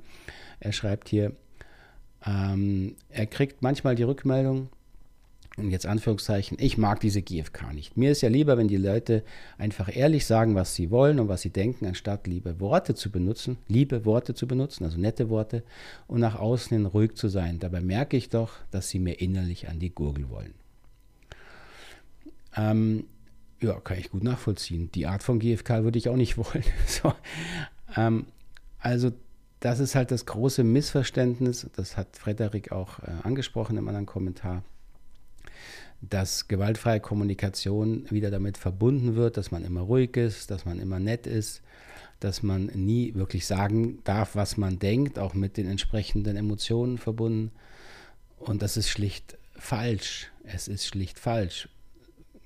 Er 0.60 0.72
schreibt 0.72 1.08
hier, 1.08 1.32
ähm, 2.26 2.96
er 3.10 3.26
kriegt 3.26 3.62
manchmal 3.62 3.94
die 3.94 4.02
Rückmeldung, 4.02 4.68
und 5.56 5.70
jetzt 5.70 5.86
Anführungszeichen, 5.86 6.58
ich 6.60 6.78
mag 6.78 6.98
diese 6.98 7.22
GFK 7.22 7.72
nicht. 7.72 7.96
Mir 7.96 8.10
ist 8.10 8.22
ja 8.22 8.28
lieber, 8.28 8.58
wenn 8.58 8.66
die 8.66 8.76
Leute 8.76 9.22
einfach 9.56 9.94
ehrlich 9.94 10.26
sagen, 10.26 10.56
was 10.56 10.74
sie 10.74 10.90
wollen 10.90 11.20
und 11.20 11.28
was 11.28 11.42
sie 11.42 11.50
denken, 11.50 11.86
anstatt 11.86 12.26
liebe 12.26 12.58
Worte 12.58 12.96
zu 12.96 13.10
benutzen, 13.10 13.58
liebe 13.68 14.04
Worte 14.04 14.34
zu 14.34 14.48
benutzen, 14.48 14.84
also 14.84 14.98
nette 14.98 15.30
Worte, 15.30 15.62
und 16.08 16.20
nach 16.20 16.40
außen 16.40 16.76
hin 16.76 16.86
ruhig 16.86 17.14
zu 17.14 17.28
sein. 17.28 17.60
Dabei 17.60 17.80
merke 17.80 18.16
ich 18.16 18.30
doch, 18.30 18.54
dass 18.72 18.88
sie 18.88 18.98
mir 18.98 19.20
innerlich 19.20 19.68
an 19.68 19.78
die 19.78 19.94
Gurgel 19.94 20.28
wollen. 20.28 20.54
Ähm, 22.56 23.04
ja, 23.60 23.80
kann 23.80 23.98
ich 23.98 24.10
gut 24.10 24.22
nachvollziehen. 24.22 24.90
Die 24.92 25.06
Art 25.06 25.22
von 25.22 25.38
GFK 25.38 25.84
würde 25.84 25.98
ich 25.98 26.08
auch 26.08 26.16
nicht 26.16 26.36
wollen. 26.38 26.64
so, 26.86 27.12
ähm, 27.96 28.26
also 28.78 29.12
das 29.60 29.80
ist 29.80 29.94
halt 29.94 30.10
das 30.10 30.26
große 30.26 30.62
Missverständnis, 30.62 31.66
das 31.74 31.96
hat 31.96 32.18
Frederik 32.18 32.70
auch 32.70 32.98
äh, 32.98 33.10
angesprochen 33.22 33.78
im 33.78 33.88
anderen 33.88 34.04
Kommentar, 34.04 34.62
dass 36.02 36.48
gewaltfreie 36.48 37.00
Kommunikation 37.00 38.04
wieder 38.10 38.30
damit 38.30 38.58
verbunden 38.58 39.14
wird, 39.16 39.38
dass 39.38 39.50
man 39.50 39.64
immer 39.64 39.80
ruhig 39.80 40.18
ist, 40.18 40.50
dass 40.50 40.66
man 40.66 40.78
immer 40.78 41.00
nett 41.00 41.26
ist, 41.26 41.62
dass 42.20 42.42
man 42.42 42.66
nie 42.66 43.14
wirklich 43.14 43.46
sagen 43.46 44.00
darf, 44.04 44.36
was 44.36 44.58
man 44.58 44.78
denkt, 44.78 45.18
auch 45.18 45.32
mit 45.32 45.56
den 45.56 45.66
entsprechenden 45.66 46.36
Emotionen 46.36 46.98
verbunden. 46.98 47.50
Und 48.36 48.60
das 48.60 48.76
ist 48.76 48.90
schlicht 48.90 49.38
falsch. 49.56 50.30
Es 50.42 50.68
ist 50.68 50.86
schlicht 50.86 51.18
falsch. 51.18 51.70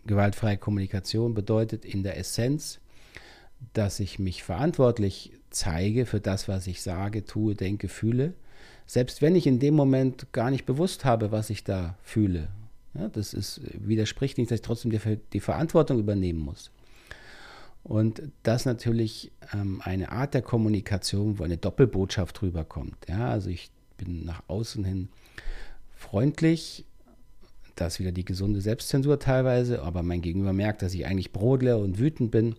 Gewaltfreie 0.06 0.56
Kommunikation 0.56 1.34
bedeutet 1.34 1.84
in 1.84 2.02
der 2.02 2.16
Essenz, 2.18 2.80
dass 3.72 4.00
ich 4.00 4.18
mich 4.18 4.42
verantwortlich 4.42 5.32
zeige 5.50 6.06
für 6.06 6.20
das, 6.20 6.48
was 6.48 6.66
ich 6.66 6.82
sage, 6.82 7.24
tue, 7.24 7.54
denke, 7.54 7.88
fühle, 7.88 8.34
selbst 8.86 9.20
wenn 9.20 9.36
ich 9.36 9.46
in 9.46 9.58
dem 9.58 9.74
Moment 9.74 10.32
gar 10.32 10.50
nicht 10.50 10.64
bewusst 10.64 11.04
habe, 11.04 11.32
was 11.32 11.50
ich 11.50 11.64
da 11.64 11.96
fühle. 12.02 12.48
Ja, 12.94 13.08
das 13.08 13.34
ist, 13.34 13.60
widerspricht 13.74 14.38
nicht, 14.38 14.50
dass 14.50 14.56
ich 14.56 14.62
trotzdem 14.62 14.90
die, 14.90 15.18
die 15.32 15.40
Verantwortung 15.40 15.98
übernehmen 15.98 16.40
muss. 16.40 16.70
Und 17.84 18.22
das 18.42 18.64
natürlich 18.64 19.30
ähm, 19.52 19.80
eine 19.84 20.10
Art 20.10 20.34
der 20.34 20.42
Kommunikation, 20.42 21.38
wo 21.38 21.44
eine 21.44 21.56
Doppelbotschaft 21.56 22.42
rüberkommt. 22.42 22.96
Ja, 23.08 23.30
also 23.30 23.50
ich 23.50 23.70
bin 23.96 24.24
nach 24.24 24.42
außen 24.48 24.84
hin 24.84 25.08
freundlich, 25.94 26.84
das 27.80 27.94
ist 27.94 28.00
wieder 28.00 28.12
die 28.12 28.24
gesunde 28.24 28.60
Selbstzensur 28.60 29.18
teilweise, 29.18 29.82
aber 29.82 30.02
mein 30.02 30.20
Gegenüber 30.20 30.52
merkt, 30.52 30.82
dass 30.82 30.94
ich 30.94 31.06
eigentlich 31.06 31.32
brodle 31.32 31.78
und 31.78 31.98
wütend 31.98 32.30
bin. 32.30 32.52
Und 32.52 32.56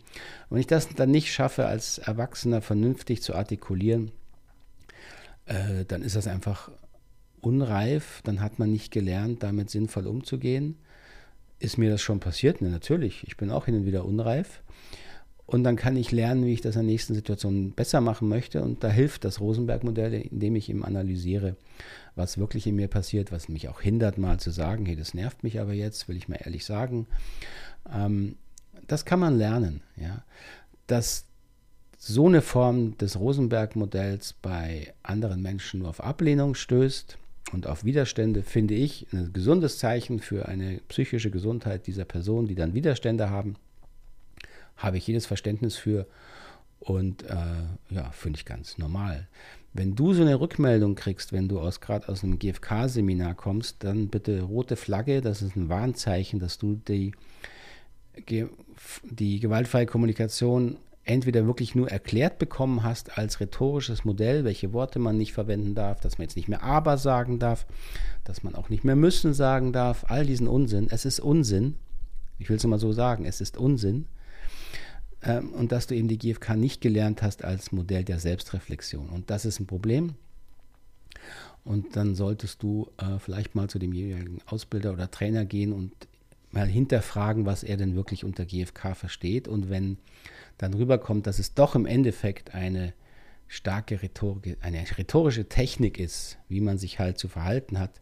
wenn 0.49 0.59
ich 0.59 0.67
das 0.67 0.89
dann 0.89 1.11
nicht 1.11 1.31
schaffe, 1.31 1.65
als 1.65 1.97
Erwachsener 1.97 2.61
vernünftig 2.61 3.21
zu 3.21 3.35
artikulieren, 3.35 4.11
äh, 5.45 5.85
dann 5.85 6.01
ist 6.01 6.15
das 6.15 6.27
einfach 6.27 6.71
unreif, 7.41 8.21
dann 8.23 8.41
hat 8.41 8.59
man 8.59 8.71
nicht 8.71 8.91
gelernt, 8.91 9.43
damit 9.43 9.69
sinnvoll 9.69 10.07
umzugehen. 10.07 10.77
Ist 11.59 11.77
mir 11.77 11.89
das 11.89 12.01
schon 12.01 12.19
passiert? 12.19 12.61
Ne, 12.61 12.69
natürlich. 12.69 13.25
Ich 13.27 13.35
bin 13.35 13.51
auch 13.51 13.65
hin 13.65 13.75
und 13.75 13.85
wieder 13.85 14.05
unreif. 14.05 14.61
Und 15.50 15.63
dann 15.63 15.75
kann 15.75 15.98
ich 15.98 16.12
lernen, 16.12 16.46
wie 16.46 16.53
ich 16.53 16.62
das 16.62 16.75
in 16.75 16.84
der 16.84 16.91
nächsten 16.91 17.15
Situation 17.15 17.72
besser 17.72 18.01
machen 18.01 18.29
möchte. 18.29 18.62
Und 18.62 18.84
da 18.84 18.88
hilft 18.88 19.25
das 19.25 19.39
Rosenberg-Modell, 19.39 20.13
indem 20.13 20.56
ich 20.56 20.70
ihm 20.70 20.84
analysiere, 20.84 21.56
was 22.15 22.38
wirklich 22.38 22.68
in 22.68 22.75
mir 22.75 22.88
passiert, 22.88 23.32
was 23.32 23.50
mich 23.50 23.68
auch 23.68 23.82
hindert, 23.82 24.20
mal 24.20 24.39
zu 24.39 24.51
sagen, 24.51 24.86
hey, 24.86 24.96
das 24.96 25.15
nervt 25.15 25.44
mich 25.44 25.60
aber 25.60 25.74
jetzt, 25.74 26.08
will 26.08 26.18
ich 26.18 26.27
mal 26.27 26.39
ehrlich 26.44 26.65
sagen. 26.65 27.08
Ähm, 27.91 28.36
das 28.86 29.06
kann 29.06 29.20
man 29.20 29.39
lernen. 29.39 29.82
Ja. 29.98 30.24
Dass 30.86 31.25
so 31.98 32.27
eine 32.27 32.44
Form 32.44 32.96
des 33.00 33.20
Rosenberg-Modells 33.20 34.34
bei 34.44 34.94
anderen 35.01 35.41
Menschen 35.41 35.79
nur 35.79 35.89
auf 35.89 36.03
Ablehnung 36.03 36.53
stößt 36.53 37.18
und 37.53 37.65
auf 37.65 37.84
Widerstände, 37.84 38.44
finde 38.44 38.75
ich 38.75 39.08
ein 39.12 39.34
gesundes 39.34 39.79
Zeichen 39.79 40.20
für 40.20 40.48
eine 40.48 40.79
psychische 40.89 41.32
Gesundheit 41.32 41.88
dieser 41.88 42.06
Person, 42.06 42.46
die 42.46 42.56
dann 42.56 42.75
Widerstände 42.75 43.32
haben 43.32 43.56
habe 44.79 44.98
ich 44.98 45.05
jedes 45.05 45.25
Verständnis 45.25 45.75
für 45.77 46.07
und 46.79 47.24
äh, 47.24 47.36
ja, 47.89 48.09
finde 48.12 48.38
ich 48.38 48.45
ganz 48.45 48.77
normal. 48.77 49.27
Wenn 49.74 49.95
du 49.95 50.13
so 50.13 50.24
eine 50.24 50.39
Rückmeldung 50.39 50.95
kriegst, 50.95 51.31
wenn 51.33 51.48
du 51.48 51.59
aus 51.59 51.81
gerade 51.81 52.09
aus 52.09 52.24
einem 52.24 52.39
GFK-Seminar 52.39 53.36
kommst, 53.36 53.83
dann 53.83 54.07
bitte 54.07 54.41
rote 54.41 54.75
Flagge, 54.75 55.21
das 55.21 55.41
ist 55.41 55.55
ein 55.55 55.69
Warnzeichen, 55.69 56.39
dass 56.39 56.57
du 56.57 56.79
die, 56.88 57.12
die 59.03 59.39
gewaltfreie 59.39 59.86
Kommunikation 59.86 60.77
entweder 61.03 61.45
wirklich 61.45 61.75
nur 61.75 61.89
erklärt 61.89 62.39
bekommen 62.39 62.83
hast 62.83 63.17
als 63.17 63.39
rhetorisches 63.39 64.05
Modell, 64.05 64.43
welche 64.43 64.74
Worte 64.74 65.00
man 65.00 65.17
nicht 65.17 65.33
verwenden 65.33 65.75
darf, 65.75 66.00
dass 66.00 66.17
man 66.17 66.25
jetzt 66.25 66.36
nicht 66.36 66.48
mehr 66.48 66.63
aber 66.63 66.98
sagen 66.98 67.39
darf, 67.39 67.65
dass 68.24 68.43
man 68.43 68.55
auch 68.55 68.69
nicht 68.69 68.83
mehr 68.83 68.95
müssen 68.95 69.33
sagen 69.33 69.74
darf, 69.74 70.05
all 70.07 70.25
diesen 70.25 70.48
Unsinn. 70.48 70.88
Es 70.89 71.05
ist 71.05 71.19
Unsinn. 71.19 71.75
Ich 72.38 72.50
will 72.50 72.57
es 72.57 72.65
mal 72.65 72.79
so 72.79 72.93
sagen, 72.93 73.25
es 73.25 73.41
ist 73.41 73.57
Unsinn 73.57 74.05
ähm, 75.23 75.51
und 75.53 75.71
dass 75.71 75.88
du 75.88 75.95
eben 75.95 76.07
die 76.07 76.17
GFK 76.17 76.55
nicht 76.55 76.81
gelernt 76.81 77.21
hast 77.21 77.43
als 77.43 77.71
Modell 77.71 78.03
der 78.03 78.19
Selbstreflexion. 78.19 79.09
Und 79.09 79.29
das 79.29 79.45
ist 79.45 79.59
ein 79.59 79.67
Problem. 79.67 80.15
Und 81.63 81.95
dann 81.95 82.15
solltest 82.15 82.63
du 82.63 82.89
äh, 82.97 83.19
vielleicht 83.19 83.55
mal 83.55 83.69
zu 83.69 83.79
dem 83.79 83.93
jeweiligen 83.93 84.39
Ausbilder 84.45 84.93
oder 84.93 85.11
Trainer 85.11 85.45
gehen 85.45 85.73
und 85.73 85.93
mal 86.51 86.67
hinterfragen, 86.67 87.45
was 87.45 87.63
er 87.63 87.77
denn 87.77 87.95
wirklich 87.95 88.23
unter 88.23 88.45
GFK 88.45 88.95
versteht. 88.95 89.47
Und 89.47 89.69
wenn 89.69 89.97
dann 90.57 90.73
rüberkommt, 90.73 91.27
dass 91.27 91.39
es 91.39 91.53
doch 91.53 91.75
im 91.75 91.85
Endeffekt 91.85 92.53
eine 92.53 92.93
starke 93.47 94.01
Rhetorik, 94.01 94.57
eine 94.61 94.83
rhetorische 94.97 95.49
Technik 95.49 95.99
ist, 95.99 96.38
wie 96.47 96.61
man 96.61 96.77
sich 96.77 96.99
halt 96.99 97.17
zu 97.17 97.27
verhalten 97.27 97.79
hat, 97.79 98.01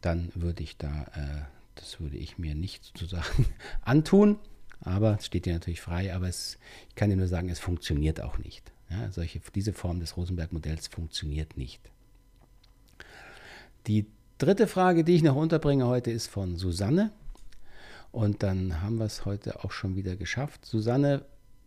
dann 0.00 0.30
würde 0.34 0.62
ich 0.62 0.76
da, 0.76 1.04
äh, 1.14 1.42
das 1.76 2.00
würde 2.00 2.16
ich 2.16 2.38
mir 2.38 2.54
nicht 2.54 2.84
sozusagen 2.84 3.46
antun. 3.82 4.38
Aber 4.82 5.16
es 5.18 5.26
steht 5.26 5.46
dir 5.46 5.52
natürlich 5.52 5.80
frei, 5.80 6.14
aber 6.14 6.28
es, 6.28 6.58
ich 6.88 6.94
kann 6.94 7.10
dir 7.10 7.16
nur 7.16 7.28
sagen, 7.28 7.48
es 7.48 7.60
funktioniert 7.60 8.20
auch 8.20 8.38
nicht. 8.38 8.72
Ja, 8.90 9.10
solche, 9.10 9.40
diese 9.54 9.72
Form 9.72 10.00
des 10.00 10.16
Rosenberg-Modells 10.16 10.88
funktioniert 10.88 11.56
nicht. 11.56 11.80
Die 13.86 14.06
dritte 14.38 14.66
Frage, 14.66 15.04
die 15.04 15.14
ich 15.14 15.22
noch 15.22 15.36
unterbringe 15.36 15.86
heute, 15.86 16.10
ist 16.10 16.26
von 16.26 16.56
Susanne. 16.56 17.10
Und 18.10 18.42
dann 18.42 18.82
haben 18.82 18.98
wir 18.98 19.06
es 19.06 19.24
heute 19.24 19.64
auch 19.64 19.72
schon 19.72 19.96
wieder 19.96 20.16
geschafft. 20.16 20.66
Susanne 20.66 21.24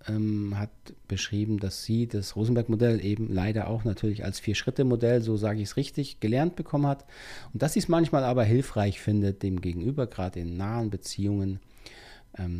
ähm, 0.08 0.58
hat 0.60 0.70
beschrieben, 1.08 1.60
dass 1.60 1.84
sie 1.84 2.08
das 2.08 2.36
Rosenberg-Modell 2.36 3.04
eben 3.04 3.34
leider 3.34 3.68
auch 3.68 3.84
natürlich 3.84 4.24
als 4.24 4.40
Vier-Schritte-Modell, 4.40 5.22
so 5.22 5.38
sage 5.38 5.60
ich 5.60 5.70
es 5.70 5.78
richtig, 5.78 6.20
gelernt 6.20 6.56
bekommen 6.56 6.86
hat. 6.86 7.06
Und 7.54 7.64
dass 7.64 7.74
sie 7.74 7.80
es 7.80 7.88
manchmal 7.88 8.24
aber 8.24 8.44
hilfreich 8.44 9.00
findet, 9.00 9.42
dem 9.42 9.62
Gegenüber, 9.62 10.06
gerade 10.06 10.40
in 10.42 10.58
nahen 10.58 10.92
Beziehungen, 10.92 11.60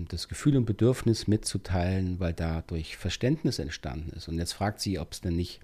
das 0.08 0.28
Gefühl 0.30 0.56
und 0.56 0.66
Bedürfnis 0.66 1.28
mitzuteilen, 1.28 2.20
weil 2.20 2.34
dadurch 2.34 2.96
Verständnis 2.96 3.60
entstanden 3.60 4.12
ist. 4.16 4.28
Und 4.28 4.38
jetzt 4.38 4.54
fragt 4.54 4.80
sie, 4.80 5.00
ob 5.00 5.12
es 5.12 5.22
denn 5.22 5.36
nicht 5.36 5.60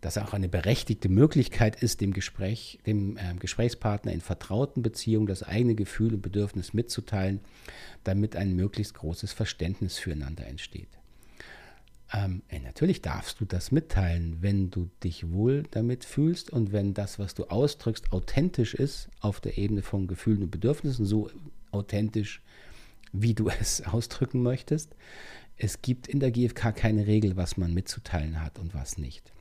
dass 0.00 0.18
auch 0.18 0.32
eine 0.32 0.48
berechtigte 0.48 1.08
Möglichkeit 1.08 1.82
ist, 1.82 2.00
dem, 2.00 2.12
Gespräch, 2.12 2.78
dem 2.86 3.16
äh, 3.16 3.34
Gesprächspartner 3.38 4.12
in 4.12 4.20
vertrauten 4.20 4.82
Beziehungen 4.82 5.26
das 5.26 5.42
eigene 5.42 5.74
Gefühl 5.74 6.14
und 6.14 6.22
Bedürfnis 6.22 6.72
mitzuteilen, 6.72 7.40
damit 8.04 8.36
ein 8.36 8.54
möglichst 8.54 8.94
großes 8.94 9.32
Verständnis 9.32 9.98
füreinander 9.98 10.46
entsteht. 10.46 10.88
Ähm, 12.12 12.42
ey, 12.48 12.60
natürlich 12.60 13.02
darfst 13.02 13.40
du 13.40 13.44
das 13.44 13.70
mitteilen, 13.70 14.38
wenn 14.40 14.70
du 14.70 14.88
dich 15.02 15.30
wohl 15.30 15.64
damit 15.72 16.04
fühlst 16.04 16.50
und 16.50 16.72
wenn 16.72 16.94
das, 16.94 17.18
was 17.18 17.34
du 17.34 17.46
ausdrückst, 17.46 18.12
authentisch 18.12 18.74
ist 18.74 19.08
auf 19.20 19.40
der 19.40 19.58
Ebene 19.58 19.82
von 19.82 20.06
Gefühlen 20.06 20.44
und 20.44 20.50
Bedürfnissen, 20.50 21.04
so 21.04 21.28
authentisch, 21.70 22.40
wie 23.12 23.34
du 23.34 23.48
es 23.60 23.82
ausdrücken 23.86 24.42
möchtest. 24.42 24.94
Es 25.56 25.82
gibt 25.82 26.06
in 26.06 26.20
der 26.20 26.30
GfK 26.30 26.72
keine 26.72 27.06
Regel, 27.06 27.36
was 27.36 27.56
man 27.56 27.74
mitzuteilen 27.74 28.42
hat 28.42 28.58
und 28.58 28.74
was 28.74 28.96
nicht. 28.96 29.32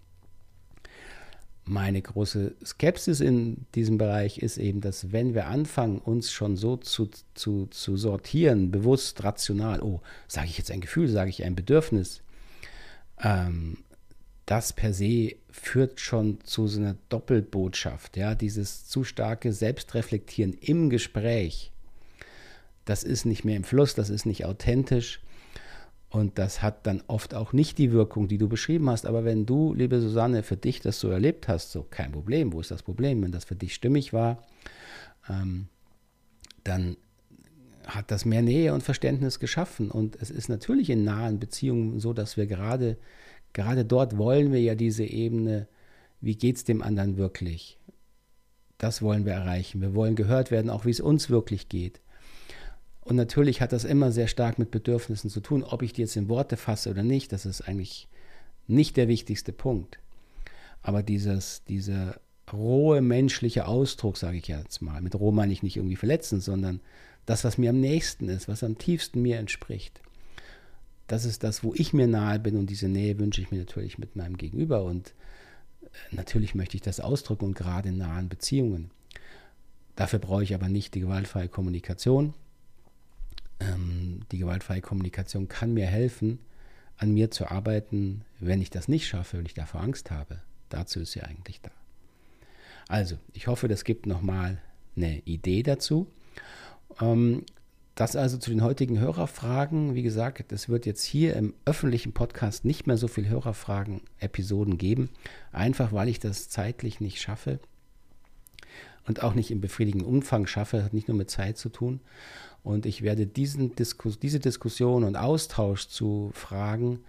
Meine 1.63 2.01
große 2.01 2.55
Skepsis 2.65 3.19
in 3.19 3.65
diesem 3.75 3.97
Bereich 3.97 4.37
ist 4.37 4.57
eben, 4.57 4.79
dass 4.79 5.11
wenn 5.11 5.33
wir 5.33 5.47
anfangen, 5.47 5.99
uns 5.99 6.31
schon 6.31 6.55
so 6.55 6.77
zu, 6.77 7.09
zu, 7.33 7.67
zu 7.67 7.97
sortieren, 7.97 8.71
bewusst, 8.71 9.21
rational, 9.23 9.81
oh, 9.81 10.01
sage 10.29 10.47
ich 10.47 10.57
jetzt 10.57 10.71
ein 10.71 10.79
Gefühl, 10.79 11.09
sage 11.09 11.29
ich 11.29 11.43
ein 11.43 11.55
Bedürfnis, 11.55 12.21
ähm, 13.21 13.79
das 14.45 14.71
per 14.71 14.93
se 14.93 15.35
führt 15.51 15.99
schon 15.99 16.39
zu 16.45 16.67
so 16.67 16.79
einer 16.79 16.95
Doppelbotschaft, 17.09 18.15
ja, 18.15 18.33
dieses 18.33 18.87
zu 18.87 19.03
starke 19.03 19.51
Selbstreflektieren 19.51 20.53
im 20.53 20.89
Gespräch, 20.89 21.73
das 22.89 23.03
ist 23.03 23.25
nicht 23.25 23.45
mehr 23.45 23.57
im 23.57 23.63
Fluss, 23.63 23.93
das 23.93 24.09
ist 24.09 24.25
nicht 24.25 24.45
authentisch 24.45 25.21
und 26.09 26.37
das 26.39 26.61
hat 26.61 26.87
dann 26.87 27.03
oft 27.07 27.33
auch 27.33 27.51
nicht 27.51 27.77
die 27.77 27.91
Wirkung, 27.91 28.27
die 28.27 28.37
du 28.37 28.47
beschrieben 28.47 28.89
hast. 28.89 29.05
Aber 29.05 29.25
wenn 29.25 29.45
du, 29.45 29.73
liebe 29.73 29.99
Susanne, 29.99 30.41
für 30.41 30.55
dich 30.55 30.79
das 30.79 30.99
so 30.99 31.09
erlebt 31.09 31.47
hast, 31.47 31.71
so 31.71 31.83
kein 31.83 32.13
Problem, 32.13 32.53
wo 32.53 32.61
ist 32.61 32.71
das 32.71 32.81
Problem? 32.81 33.21
Wenn 33.21 33.33
das 33.33 33.43
für 33.43 33.55
dich 33.55 33.73
stimmig 33.73 34.13
war, 34.13 34.41
ähm, 35.29 35.67
dann 36.63 36.95
hat 37.85 38.09
das 38.11 38.25
mehr 38.25 38.41
Nähe 38.41 38.73
und 38.73 38.83
Verständnis 38.83 39.39
geschaffen. 39.39 39.91
Und 39.91 40.17
es 40.21 40.29
ist 40.29 40.47
natürlich 40.47 40.89
in 40.89 41.03
nahen 41.03 41.39
Beziehungen 41.39 41.99
so, 41.99 42.13
dass 42.13 42.37
wir 42.37 42.47
gerade, 42.47 42.97
gerade 43.51 43.83
dort 43.83 44.17
wollen 44.17 44.53
wir 44.53 44.61
ja 44.61 44.75
diese 44.75 45.03
Ebene, 45.03 45.67
wie 46.21 46.35
geht 46.35 46.55
es 46.55 46.63
dem 46.63 46.81
anderen 46.81 47.17
wirklich? 47.17 47.79
Das 48.77 49.01
wollen 49.01 49.25
wir 49.25 49.33
erreichen. 49.33 49.81
Wir 49.81 49.93
wollen 49.93 50.15
gehört 50.15 50.51
werden, 50.51 50.69
auch 50.69 50.85
wie 50.85 50.91
es 50.91 51.01
uns 51.01 51.29
wirklich 51.29 51.67
geht. 51.67 51.99
Und 53.07 53.15
natürlich 53.15 53.61
hat 53.61 53.71
das 53.71 53.85
immer 53.85 54.11
sehr 54.11 54.27
stark 54.27 54.59
mit 54.59 54.69
Bedürfnissen 54.69 55.29
zu 55.29 55.39
tun. 55.39 55.63
Ob 55.63 55.81
ich 55.81 55.93
die 55.93 56.01
jetzt 56.01 56.17
in 56.17 56.27
Worte 56.27 56.57
fasse 56.57 56.89
oder 56.89 57.03
nicht, 57.03 57.31
das 57.31 57.45
ist 57.45 57.61
eigentlich 57.61 58.09
nicht 58.67 58.97
der 58.97 59.07
wichtigste 59.07 59.53
Punkt. 59.53 59.97
Aber 60.81 61.03
dieses, 61.03 61.63
dieser 61.63 62.19
rohe 62.51 63.01
menschliche 63.01 63.65
Ausdruck, 63.65 64.17
sage 64.17 64.37
ich 64.37 64.47
jetzt 64.49 64.81
mal, 64.81 65.01
mit 65.01 65.15
roh 65.15 65.31
meine 65.31 65.53
ich 65.53 65.63
nicht 65.63 65.77
irgendwie 65.77 65.95
verletzen, 65.95 66.41
sondern 66.41 66.81
das, 67.25 67.45
was 67.45 67.57
mir 67.57 67.69
am 67.69 67.79
nächsten 67.79 68.27
ist, 68.27 68.49
was 68.49 68.61
am 68.61 68.77
tiefsten 68.77 69.21
mir 69.21 69.37
entspricht. 69.37 70.01
Das 71.07 71.23
ist 71.23 71.43
das, 71.43 71.63
wo 71.63 71.73
ich 71.73 71.93
mir 71.93 72.07
nahe 72.07 72.39
bin 72.39 72.57
und 72.57 72.69
diese 72.69 72.89
Nähe 72.89 73.17
wünsche 73.17 73.41
ich 73.41 73.51
mir 73.51 73.59
natürlich 73.59 73.97
mit 73.97 74.17
meinem 74.17 74.35
Gegenüber 74.35 74.83
und 74.83 75.13
äh, 75.81 76.15
natürlich 76.15 76.55
möchte 76.55 76.75
ich 76.75 76.81
das 76.81 76.99
ausdrücken 76.99 77.45
und 77.45 77.55
gerade 77.55 77.87
in 77.87 77.97
nahen 77.97 78.27
Beziehungen. 78.27 78.91
Dafür 79.95 80.19
brauche 80.19 80.43
ich 80.43 80.53
aber 80.53 80.67
nicht 80.67 80.93
die 80.93 80.99
gewaltfreie 80.99 81.47
Kommunikation, 81.47 82.33
ähm, 83.59 84.21
die 84.31 84.37
gewaltfreie 84.37 84.81
Kommunikation 84.81 85.47
kann 85.47 85.73
mir 85.73 85.85
helfen, 85.85 86.39
an 86.97 87.11
mir 87.13 87.31
zu 87.31 87.49
arbeiten, 87.49 88.23
wenn 88.39 88.61
ich 88.61 88.69
das 88.69 88.87
nicht 88.87 89.07
schaffe, 89.07 89.37
wenn 89.37 89.45
ich 89.45 89.53
davor 89.53 89.81
Angst 89.81 90.11
habe. 90.11 90.41
Dazu 90.69 90.99
ist 90.99 91.11
sie 91.11 91.21
eigentlich 91.21 91.61
da. 91.61 91.71
Also, 92.87 93.17
ich 93.33 93.47
hoffe, 93.47 93.67
das 93.67 93.83
gibt 93.83 94.05
nochmal 94.05 94.61
eine 94.95 95.19
Idee 95.19 95.63
dazu. 95.63 96.07
Ähm, 97.01 97.43
das 97.95 98.15
also 98.15 98.37
zu 98.37 98.51
den 98.51 98.63
heutigen 98.63 98.99
Hörerfragen. 98.99 99.95
Wie 99.95 100.03
gesagt, 100.03 100.51
es 100.51 100.69
wird 100.69 100.85
jetzt 100.85 101.03
hier 101.03 101.35
im 101.35 101.55
öffentlichen 101.65 102.13
Podcast 102.13 102.63
nicht 102.63 102.85
mehr 102.85 102.97
so 102.97 103.07
viel 103.07 103.27
Hörerfragen-Episoden 103.27 104.77
geben, 104.77 105.09
einfach 105.51 105.91
weil 105.93 106.07
ich 106.07 106.19
das 106.19 106.47
zeitlich 106.47 107.01
nicht 107.01 107.19
schaffe 107.19 107.59
und 109.07 109.23
auch 109.23 109.33
nicht 109.33 109.49
im 109.49 109.61
befriedigenden 109.61 110.07
Umfang 110.07 110.45
schaffe, 110.45 110.83
hat 110.83 110.93
nicht 110.93 111.07
nur 111.07 111.17
mit 111.17 111.31
Zeit 111.31 111.57
zu 111.57 111.69
tun. 111.69 111.99
Und 112.67 112.85
ich 112.85 113.01
werde 113.01 113.25
diesen 113.25 113.77
Diskus 113.77 114.19
diese 114.19 114.41
Diskussion 114.41 115.05
und 115.05 115.15
Austausch 115.15 115.87
zu 115.87 116.31
Fragen 116.33 116.99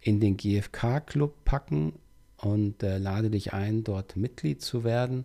in 0.00 0.18
den 0.18 0.36
GFK-Club 0.36 1.44
packen 1.44 1.92
und 2.38 2.82
äh, 2.82 2.98
lade 2.98 3.30
dich 3.30 3.52
ein, 3.52 3.84
dort 3.84 4.16
Mitglied 4.16 4.60
zu 4.60 4.82
werden, 4.82 5.24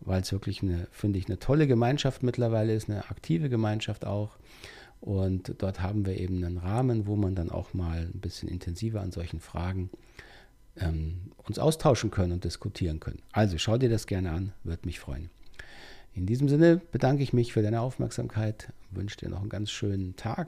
weil 0.00 0.20
es 0.20 0.30
wirklich 0.30 0.62
eine, 0.62 0.88
finde 0.90 1.18
ich, 1.18 1.24
eine 1.24 1.38
tolle 1.38 1.66
Gemeinschaft 1.66 2.22
mittlerweile 2.22 2.74
ist, 2.74 2.90
eine 2.90 3.08
aktive 3.08 3.48
Gemeinschaft 3.48 4.04
auch. 4.04 4.36
Und 5.00 5.54
dort 5.56 5.80
haben 5.80 6.04
wir 6.04 6.20
eben 6.20 6.44
einen 6.44 6.58
Rahmen, 6.58 7.06
wo 7.06 7.16
man 7.16 7.34
dann 7.34 7.48
auch 7.48 7.72
mal 7.72 8.10
ein 8.12 8.20
bisschen 8.20 8.50
intensiver 8.50 9.00
an 9.00 9.10
solchen 9.10 9.40
Fragen 9.40 9.88
ähm, 10.76 11.32
uns 11.44 11.58
austauschen 11.58 12.10
können 12.10 12.32
und 12.32 12.44
diskutieren 12.44 13.00
können. 13.00 13.22
Also 13.32 13.56
schau 13.56 13.78
dir 13.78 13.88
das 13.88 14.06
gerne 14.06 14.32
an, 14.32 14.52
würde 14.64 14.84
mich 14.84 15.00
freuen. 15.00 15.30
In 16.16 16.26
diesem 16.26 16.48
Sinne 16.48 16.80
bedanke 16.92 17.24
ich 17.24 17.32
mich 17.32 17.52
für 17.52 17.62
deine 17.62 17.80
Aufmerksamkeit, 17.80 18.72
wünsche 18.92 19.16
dir 19.16 19.30
noch 19.30 19.40
einen 19.40 19.48
ganz 19.48 19.72
schönen 19.72 20.14
Tag 20.14 20.46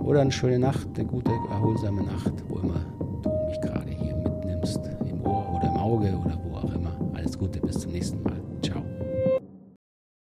oder 0.00 0.20
eine 0.20 0.32
schöne 0.32 0.58
Nacht, 0.58 0.86
eine 0.94 1.06
gute, 1.06 1.30
erholsame 1.30 2.02
Nacht, 2.02 2.34
wo 2.48 2.58
immer 2.58 2.84
du 3.22 3.30
mich 3.48 3.58
gerade 3.62 3.90
hier 3.90 4.14
mitnimmst, 4.16 4.80
im 5.08 5.22
Ohr 5.22 5.54
oder 5.56 5.68
im 5.68 5.76
Auge 5.78 6.14
oder 6.14 6.38
wo 6.44 6.56
auch 6.56 6.74
immer. 6.74 6.94
Alles 7.14 7.38
Gute, 7.38 7.58
bis 7.60 7.80
zum 7.80 7.92
nächsten 7.92 8.22
Mal. 8.22 8.51